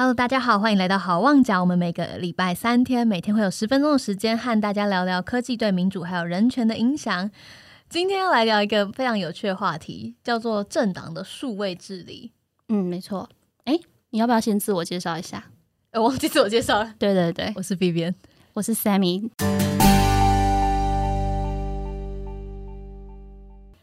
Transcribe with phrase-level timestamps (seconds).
[0.00, 1.60] Hello，大家好，欢迎来到好望角。
[1.60, 7.30] 我们每个礼拜三天，每天会有十分钟的时间和大家聊聊科技对民主还有人权的影响。
[7.90, 12.32] 今天要来聊一个非常有趣的话题，叫做政党的数位治理。
[12.70, 13.28] 嗯，没错。
[13.64, 13.78] 哎，
[14.08, 15.44] 你要不要先自我介绍一下？
[15.92, 16.94] 我忘记自我介绍了。
[16.98, 18.10] 对对对，我是 B B，
[18.54, 19.28] 我是 Sammy。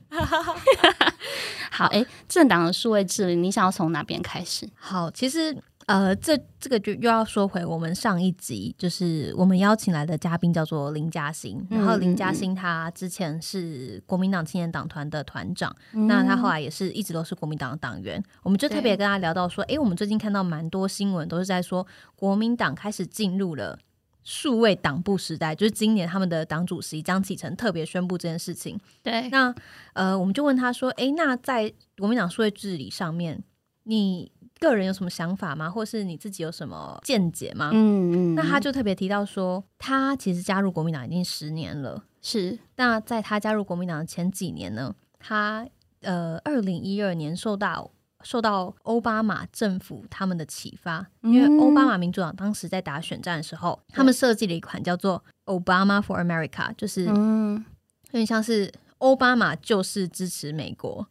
[1.69, 4.67] 好，哎，政党的数位治理，你想要从哪边开始？
[4.79, 5.55] 好，其实。
[5.87, 23.79] 呃，这这个就又要说回我们上一集，就是我们邀请来的嘉宾叫做林嘉欣，然后林嘉欣他之前是国民党青年党团的团长，那他后来也是一直都是国民党的党员，我们就特别跟他聊到说，哎，我们最近看到蛮多新闻都是在说国民党开始进入了
[24.25, 28.77] 数位党部时代，就是今年他们的党主席张启成特别宣布这件事情。
[29.01, 29.55] 对，那
[29.93, 33.41] 呃，我们就问他说，哎，那在国民党数位治理上面，
[33.83, 34.33] 你？
[34.59, 35.69] 个人有什么想法吗？
[35.69, 37.71] 或是你自己有什么见解吗？
[37.73, 42.03] 嗯嗯，那他就特别提到说，他其实加入国民党已经十年了。
[42.21, 45.67] 是，那在他加入国民党的前几年呢，他
[46.01, 47.91] 呃，二零一二年受到
[48.23, 57.63] 受到奥巴马政府他们的启发，因为奥巴马民主党当时在打选战的时候，他们设计了一款叫做 Obama for America，就是嗯，
[58.11, 61.07] 有点像是奥巴马就是支持美国。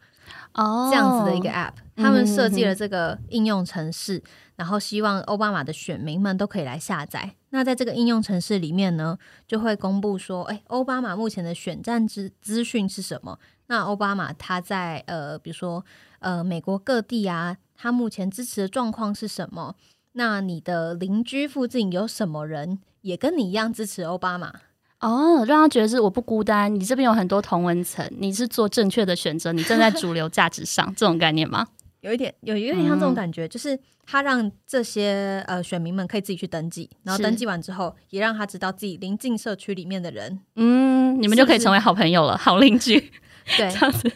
[0.55, 4.22] 哦，这样子的一个 App，他们设计了这个应用程式，
[4.56, 7.34] 然后希望奥巴马的选民们都可以来下载。
[7.50, 13.38] 那在这个应用程式里面呢，就会公布说，哎，奥巴马目前的选战资资讯是什么？
[13.69, 15.84] 那奥巴马他在呃，比如说
[16.19, 19.74] 呃，美国各地啊，他目前支持的状况是什么？
[20.12, 24.52] 那你的邻居附近有什么人也跟你一样支持奥巴马？
[25.00, 31.66] 哦，让他觉得是我不孤单，你这边有很多同文层，你是做正确的选择，你站在主流价值上，这种概念吗？
[32.00, 42.99] 有一点，有有点像这种感觉，就是他让这些呃选民们可以自己去登记，然后登记完之后，也让他知道自己临近社区里面的人，嗯，你们就可以成为好朋友了，好邻居。
[43.59, 44.10] 对，这样子，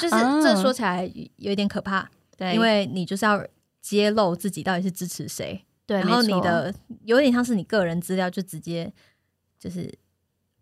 [0.00, 1.04] 就是这说起来
[1.36, 3.44] 有一点可怕，对，因为你就是要
[3.80, 6.72] 揭露自己到底是支持谁，对，然后你的
[7.04, 8.90] 有点像是你个人资料就直接
[9.58, 9.92] 就是。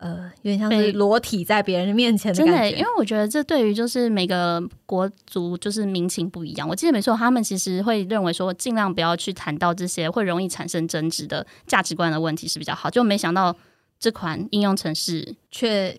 [0.01, 2.75] 呃，有点像是裸体在别人面前的感觉。
[2.75, 6.67] 因为我觉得这对于就是每个国族就是民情不一样。
[6.67, 12.89] 我记得没错，他们其实会认为说，尽量不要去谈到这些会容易产生争执的价值观的问题是比较好。
[12.89, 13.55] 就没想到
[13.99, 15.95] 这款应用程式却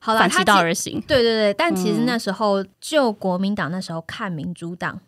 [0.00, 0.98] 好反其道而行。
[1.06, 4.98] 对对对，但其实那时候就国民党那时候看民主党。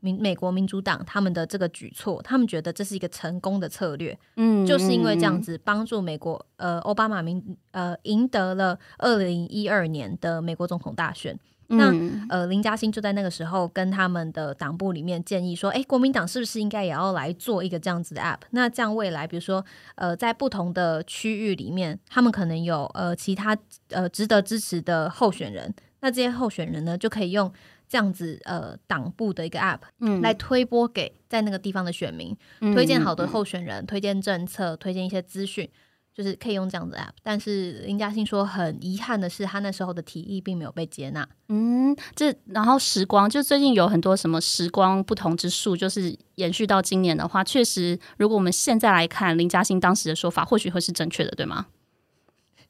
[0.00, 11.38] 民美国民主党他们的这个举措，他们觉得这是一个成功的策略，嗯，就是因为这样子帮助美国，呃，奥巴马民呃赢得了二零一二年的美国总统大选。
[11.70, 11.92] 那
[12.30, 18.38] 呃，林嘉欣就在那个时候跟他们的党部里面建议说，哎，国民党是不是应该也要来做一个这样子的 app？
[18.52, 19.62] 那这样未来，比如说
[19.96, 23.54] 呃，在不同的区域里面，他们可能有呃其他
[23.90, 27.52] 呃值得支持的候选人，那这些候选人呢就可以用。
[27.88, 32.36] 这样子，呃，党部的一个 App，嗯，来推播给在那个地方的选民，
[32.74, 35.66] 推荐好的候选人，推荐政策，推荐一些资讯，
[36.14, 37.10] 就是可以用这样子 App。
[37.22, 41.26] 但是林嘉欣说，很遗憾的是，他那时候的提议并没有被接纳。
[41.48, 51.66] 嗯，这然后时光就最近有很多什么时光不同之术，就是延续到今年的话，确实，如果我们现在来看林嘉欣当时的说法，或许会是正确的，对吗？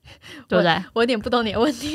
[0.49, 0.83] 对不对？
[0.95, 1.95] 我有点不懂你的问题，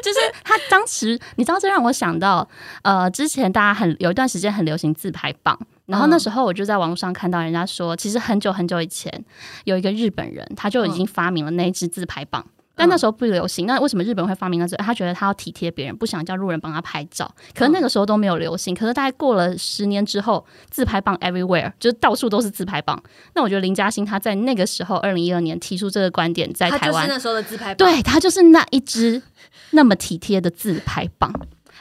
[0.00, 2.48] 就是他当时，你知道，这让我想到，
[2.82, 9.24] 呃，之前大家很有一段时间很流行自拍棒，然后那时候我就在网络上看到人家说，其实很久很久以前，
[9.64, 12.44] 有一个日本人，他就已经发明了那一支自拍棒。
[12.80, 14.74] 但那时候不流行，那为什么日本会发明那这？
[14.78, 17.30] 他觉得他要体贴别人，不想叫路人帮他拍照。
[17.54, 18.74] 可是那个时候都没有流行。
[18.74, 23.00] 可是大概过了十年之后，自拍棒 everywhere，就是到处都是自拍棒。
[23.34, 29.20] 那我觉得林嘉欣他在那个时候，二零一二年提出这个观点，在台湾那时候的自拍棒，对他就是那一支
[29.72, 31.30] 那么体贴的自拍棒。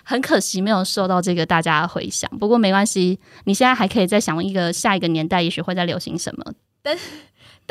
[0.03, 2.29] 很可惜没有受到这个大家的回响。
[2.39, 6.53] 不过没关系，你现在还可以再想一个下一个年代，也许会在流行什么。
[6.81, 6.97] 但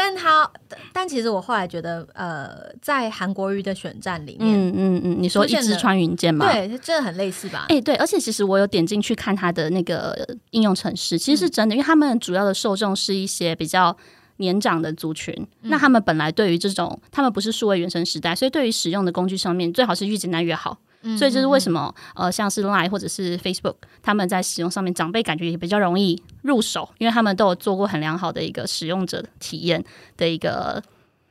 [0.01, 0.49] 但他，
[0.93, 6.47] 但其实我后来觉得，呃，在韩国瑜的选战里面，嗯嗯嗯，你说一支穿云箭吗？
[6.53, 7.67] 对，真的很类似吧？
[7.69, 10.17] 哎，对，而且其实我有点进去看他的那个
[10.53, 13.97] 应用程式，其实是真的，因为他们主要的受众是一些比较
[14.37, 20.79] 年长的族群，那他们本来对于这种，他们不是数位原生时代，所以对于使用的工具上面，最好是越简单越好。
[21.17, 21.95] 所以这是为什么？
[22.15, 29.85] 呃，像是 Line 或者是 Facebook，他们在使用上面，长辈感觉也比较容易入手，因为他们都有做过很良好的一个使用者体验
[30.17, 30.83] 的一个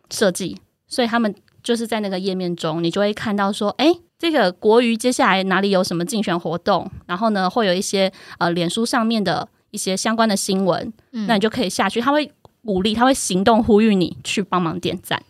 [0.09, 12.31] 设计，所以他们就是在那个页面中，你就会看到说，哎，这个国瑜接下来哪里有什么竞选活动，然后呢，会有一些呃，脸书上面的一些相关的新闻，那你就可以下去，他会
[12.63, 15.21] 鼓励，他会行动呼吁你去帮忙点赞。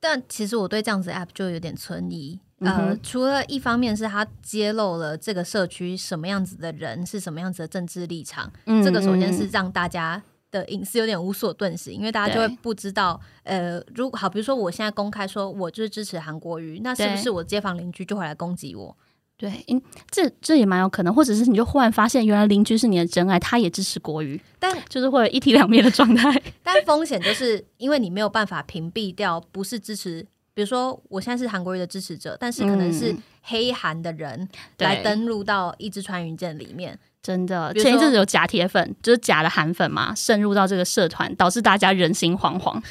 [0.00, 2.40] 但其实我对这样子 app 就有点存疑。
[2.60, 8.50] 呃，除了一方面是他揭露了这个社区什么样子的人是什么样子的政治立场，
[8.82, 18.96] 这个首先是让大家的隐私有点无所遁形，因为大家就会不知道，呃，如果好，比如说我现在公开说我就是支持韩国瑜，那是不是我街坊邻居就会来攻击我？
[19.38, 26.42] 对，嗯，这这也蛮有可能，或者是你就忽然发现原来邻居是你的真爱，他也支持国语，但就是会有一体两面的状态。
[26.62, 30.26] 但风险就是因为你没有办法屏蔽掉不是支持，
[30.56, 34.48] 比如说我现在是韩国瑜的支持者，但是可能是黑韩的人
[34.78, 42.82] 来登录到一支穿云箭里面，真的，前一阵子有假铁粉，就是假的韩粉嘛，渗入到这个社团，导致大家人心惶惶。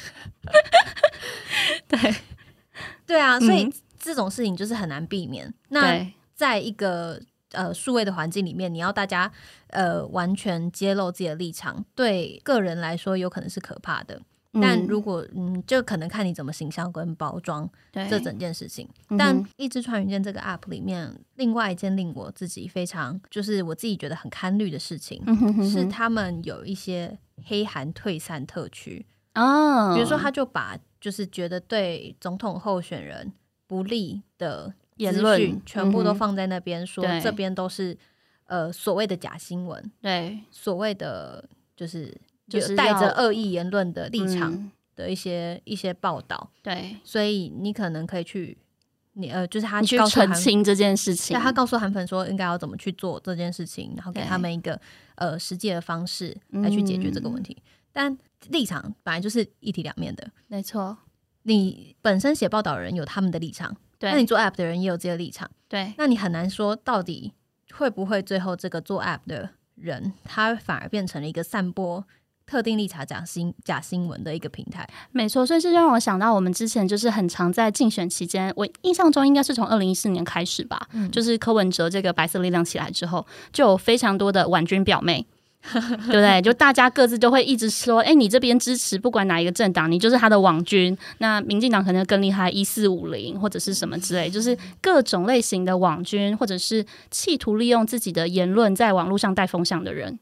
[1.88, 2.14] 对，
[3.04, 5.52] 对啊，所以这种事情就是很难避免。
[5.70, 7.20] 那在一个
[7.50, 9.28] 呃数位的环境里面，你要大家
[9.70, 14.22] 呃完全揭露自己的立场，对个人来说有可能是可怕的。
[14.60, 18.88] 但如果嗯，就可能看你怎么形象跟包装这整件事情。
[19.18, 25.22] 但一支穿云箭这个 app 里面，另外一件令我自己非常就是我自己觉得很堪虑的事情，
[25.70, 33.32] 是他们有一些黑韩退散特区哦，比如说他就把就是觉得对总统候选人
[33.66, 34.74] 不利的。
[34.96, 37.94] 言论全部都放在那边，说这边都是
[38.46, 48.56] 呃所谓的假新闻，对，所谓的就是就是带着恶意言论的立场的一些一些报道，对，所以你可能可以去
[49.14, 54.80] 你呃，就是他去澄清这件事情，他告诉韩粉说应该要怎么去做这件事情，然后给他们一个
[55.16, 57.56] 呃实际的方式来去解决这个问题。
[57.92, 58.16] 但
[58.48, 60.96] 立场本来就是一体两面的，没错，
[61.44, 63.76] 你本身写报道的人有他们的立场。
[64.00, 67.32] 那你做 app 的人也有这个立场，对，那你很难说到底
[67.72, 72.06] 会不会最后这个做 app 的人，他反而变成了一个散播
[72.46, 74.88] 特定立场讲新假新闻的一个平台。
[75.12, 85.26] 没错，所以是让我想到我们之前就是很常在竞选期间，我印象中应该是从二零一四年开始吧，就是柯文哲这个白色力量起来之后，就有非常多的婉君表妹。
[85.72, 86.40] 对不对？
[86.40, 90.96] 就大家各自都会一直说，哎，你这边支持不管哪一个政党，你就是他的网军。
[91.18, 100.16] 那民进党可能更厉害，一四五零或者是什么之类，就是各种类型的网军，或者是企图利用自己的言论在网络上带风向的人。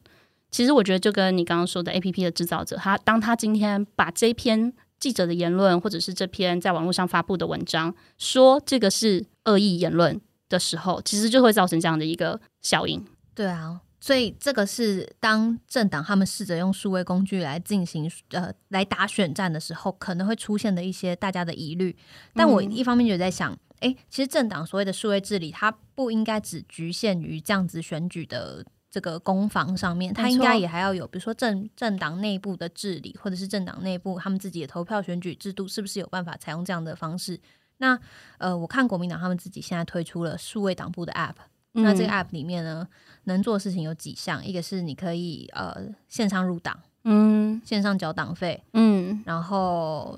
[0.55, 13.05] 其实我觉得，就跟你刚刚说的 A P P 的制造者，他当他今天把这篇记者的言论，或者是这篇在网络上发布的文章，说这个是恶意言论的时候，其实就会造成这样的一个效应。
[13.33, 13.81] 对啊。
[13.99, 21.93] 所以这个是当政党他们试着用数位工具来进行呃来打选战的时候，可能会出现的一些大家的疑虑。
[22.33, 28.63] 但我一方面就在想，哎，其实政党所谓的数位治理，它不应该只局限于这样子选举的
[28.95, 37.37] 这个攻防上面，他应该也还要有，比如说政政党内部的治理，或者是政党内部他们自己的投票选举制度，是不是有办法采用这样的方式？
[37.79, 37.99] 那
[38.37, 41.35] 呃，我看国民党他们自己现在推出了数位党部的 App。
[41.77, 42.87] 那这个 app 里面呢，
[43.25, 45.75] 能做的事情有几项，一个是你可以呃
[46.07, 50.17] 线上入党，嗯，线上缴党费，嗯，然后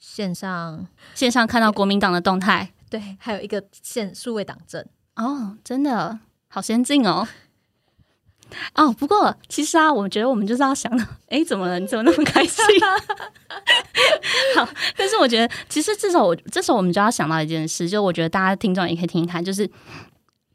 [0.00, 0.84] 线上
[1.14, 4.84] 线上看到国民党的动态，对，还有一个线数位党证，
[5.14, 6.18] 哦，真的
[6.48, 7.24] 好先进哦，
[8.74, 10.90] 哦，不过其实啊，我觉得我们就是要想，
[11.28, 11.78] 哎，怎么了？
[11.80, 12.64] 你怎么那么开心？
[14.56, 19.70] 好，但是我觉得其实这时候我这时候我们就要想到一件事，就我觉得大家听众也可以听一看，就是。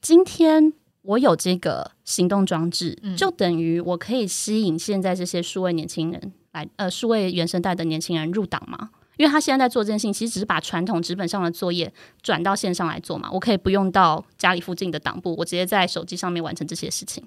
[0.03, 8.89] 今天我有这个行动装置，就等于我可以吸引现在这些数位年轻人来，呃，数位原生代的年轻人入党嘛？
[9.17, 11.93] 因为他现在在做这件事情，其实只是把传统纸本上的作业
[12.23, 13.29] 转到线上来做嘛。
[13.31, 17.23] 我可以不用到家里附近的党部，我直接在手机上面完成这些事情。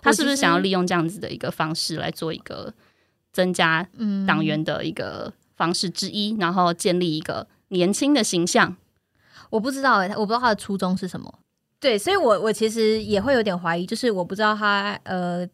[0.00, 2.72] 他是不是想要利用这样子的一个方式来做一个
[3.32, 3.86] 增加
[4.26, 8.76] 党员的一个方式之一，然后建立一个年轻的形象？
[9.50, 11.38] 我不知道哎，我不知道他的初衷是什么。
[11.78, 15.46] 对，所以，我我其实也会有点怀疑，就是我不知道他呃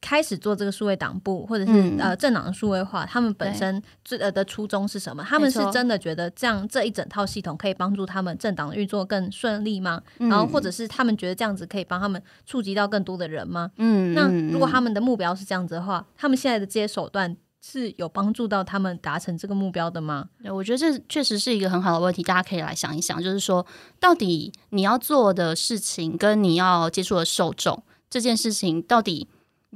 [0.00, 5.24] 开始做这个数位党部，或者是呃政党的数位化，他们本身最呃的初衷是什么？
[5.24, 10.02] 他们是真的觉得这样这一整套系统可以帮助他们政党的运作更顺利吗？
[10.18, 13.70] 然后，或者是他们觉得这样子可以帮他们触及到更多的人吗？
[13.78, 17.36] 嗯，那如果他们的目标是这样子的话，他们现在的这些手段。
[17.68, 20.28] 是有帮助到他们达成这个目标的吗？
[20.44, 23.66] 我觉得这确实是一个很好的问题，大家可以来想一想，就是说，
[23.98, 29.26] 到底你要做的事情跟你要接触的受众这件事情，到底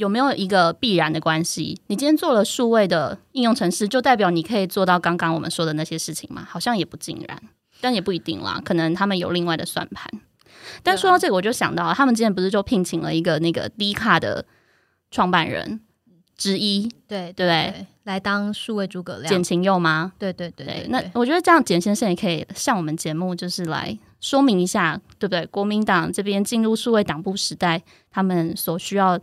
[0.01, 1.81] 有没有一个必然的关系？
[1.89, 6.47] 你今天做了数位的应用程式，就代表你可以做到刚刚我们说的那些事情吗？
[6.49, 7.43] 好像也不尽然，
[7.81, 10.11] 但也不一定啦，可能他们有另外的算盘。
[10.83, 14.45] 但说到这个，我就想到，他们之前不是就聘请了一个那个低卡的。
[15.13, 15.81] 创办人
[16.37, 17.87] 之一，对对对？
[18.05, 20.13] 来当数位诸葛亮，简晴佑吗？
[20.21, 20.87] 对对对。
[20.89, 25.45] 那我觉得这样，简先生也可以向我们节目就是来说明一下，对不对？
[25.47, 29.19] 国民党这边进入数位党部时代，他们所需要，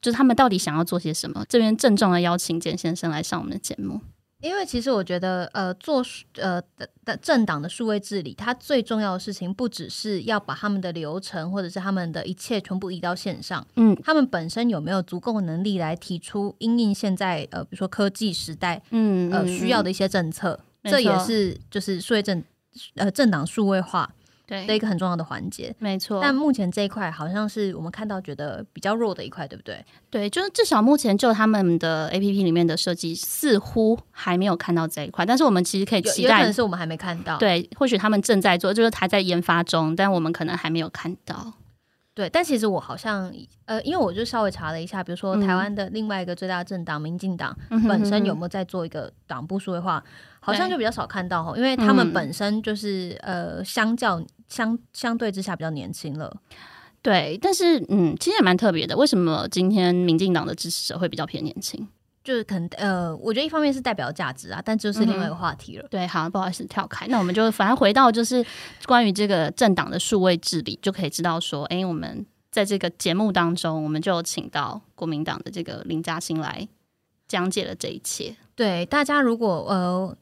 [0.00, 1.44] 就是他们到底想要做些什么？
[1.48, 4.00] 这边郑重的邀请简先生来上我们的节目。
[4.40, 6.00] 因为其实我觉得，呃，做
[6.36, 22.40] 呃的的政党的数位治理，它最重要的事情不只是要把他们的流程或者是他们的一切全部移到线上，嗯，他们本身有没有足够能力来提出因应现在呃，比如说科技时代，嗯，呃需要的一些政策，这也是就是数位政
[22.94, 24.08] 呃政党数位化。
[24.48, 26.20] 对的一个很重要的环节，没错。
[26.22, 29.84] 但目前这一块好像是我们看到觉得比较弱的一块，对不对？
[30.08, 35.26] 对，就是至少目前就他们的 A P P 里面的设计，似乎还没有看到这一块。
[35.26, 37.36] 但是我们其实可以期待，可能是我们还没看到。
[37.36, 41.52] 对，或许他们正在做，就是还在研发中，但我们可能还没有看到。
[42.18, 43.32] 对，但其实我好像
[43.64, 47.56] 呃，因为我就稍微查了一下，比如说台湾的另外一个最大政党民进党
[47.86, 50.02] 本身有没有在做一个党部数位化，
[50.40, 56.36] 好像就比较少看到哈，因为他们本身就是呃，相较相相对之下比较年轻了。
[57.02, 61.86] 对，但是嗯，其实也蛮特别的，为什么今天民进党的支持者会比较偏年轻？
[62.28, 65.88] 就是可能呃，我觉得一方面是代表价值啊，但就是另外一个话题了。
[65.88, 68.44] 对，好，不好意思跳开，那我们就反正回到就是
[68.84, 76.68] 关于这个政党的数位治理，就可以知道说，哎，我们在这个节目当中，我们就请到国民党的这个林嘉欣来
[77.26, 78.36] 讲解了这一切。
[78.54, 80.14] 对，大家如果呃。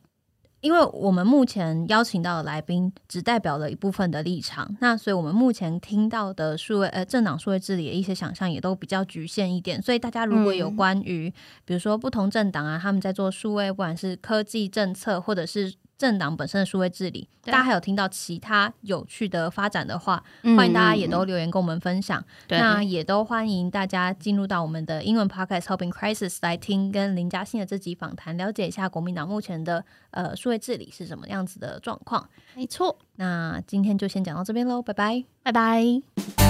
[0.67, 11.33] 因为我们目前邀请到的来宾只代表了一部分的立场，那所以我们目前听到的数位呃政党数位治理的一些想象也都比较局限一点，所以大家如果有关于
[11.65, 15.73] 比如说不同政党啊，他们在做数位，不管是科技政策或者是。
[15.99, 20.23] 政党本身的数位治理，大家还有听到其他有趣的发展的话，
[20.57, 22.23] 欢迎大家也都留言跟我们分享。
[22.49, 32.29] 那也都欢迎大家进入到我们的英文 podcast Helping Crisis 来听跟林嘉欣的这集访谈，了解一下国民党目前的呃数位治理是什么样子的状况。
[32.55, 36.46] 没错，那今天就先讲到这边喽，拜拜，拜拜。